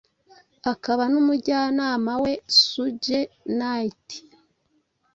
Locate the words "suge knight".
2.59-4.05